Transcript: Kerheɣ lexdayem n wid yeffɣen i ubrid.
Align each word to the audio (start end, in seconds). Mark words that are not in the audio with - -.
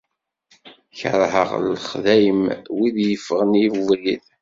Kerheɣ 0.99 1.49
lexdayem 1.73 2.41
n 2.49 2.53
wid 2.77 2.97
yeffɣen 3.09 3.51
i 3.63 3.67
ubrid. 3.79 4.23